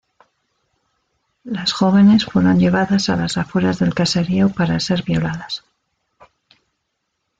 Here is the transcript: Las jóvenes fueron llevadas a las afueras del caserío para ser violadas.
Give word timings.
Las 1.43 1.73
jóvenes 1.73 2.25
fueron 2.25 2.57
llevadas 2.57 3.07
a 3.09 3.15
las 3.15 3.37
afueras 3.37 3.77
del 3.77 3.93
caserío 3.93 4.49
para 4.49 4.79
ser 4.79 5.03
violadas. 5.03 5.63